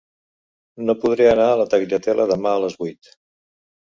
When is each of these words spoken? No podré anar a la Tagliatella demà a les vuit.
No 0.85 0.95
podré 1.03 1.27
anar 1.33 1.45
a 1.49 1.59
la 1.59 1.67
Tagliatella 1.73 2.25
demà 2.31 2.55
a 2.55 2.63
les 2.65 2.79
vuit. 2.81 3.11